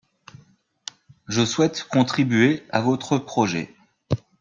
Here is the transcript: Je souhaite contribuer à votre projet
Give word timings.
Je 1.27 1.45
souhaite 1.45 1.83
contribuer 1.83 2.63
à 2.71 2.81
votre 2.81 3.19
projet 3.19 3.71